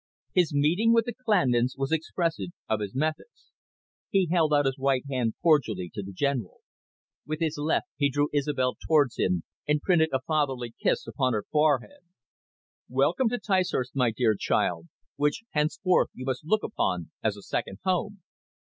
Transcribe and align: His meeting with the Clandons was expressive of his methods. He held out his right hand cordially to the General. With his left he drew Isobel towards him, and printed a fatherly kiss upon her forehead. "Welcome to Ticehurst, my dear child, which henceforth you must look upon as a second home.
His 0.33 0.51
meeting 0.51 0.93
with 0.93 1.05
the 1.05 1.13
Clandons 1.13 1.77
was 1.77 1.91
expressive 1.91 2.49
of 2.67 2.79
his 2.79 2.95
methods. 2.95 3.51
He 4.09 4.25
held 4.31 4.51
out 4.51 4.65
his 4.65 4.79
right 4.79 5.03
hand 5.07 5.35
cordially 5.43 5.91
to 5.93 6.01
the 6.01 6.11
General. 6.11 6.61
With 7.27 7.39
his 7.39 7.55
left 7.59 7.85
he 7.97 8.09
drew 8.09 8.27
Isobel 8.33 8.77
towards 8.87 9.19
him, 9.19 9.43
and 9.67 9.79
printed 9.79 10.09
a 10.11 10.19
fatherly 10.25 10.73
kiss 10.81 11.05
upon 11.05 11.33
her 11.33 11.43
forehead. 11.51 12.01
"Welcome 12.89 13.29
to 13.29 13.37
Ticehurst, 13.37 13.95
my 13.95 14.09
dear 14.09 14.33
child, 14.33 14.87
which 15.17 15.43
henceforth 15.51 16.09
you 16.15 16.25
must 16.25 16.43
look 16.45 16.63
upon 16.63 17.11
as 17.23 17.37
a 17.37 17.43
second 17.43 17.77
home. 17.85 18.23